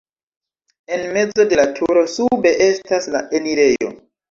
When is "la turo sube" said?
1.61-2.55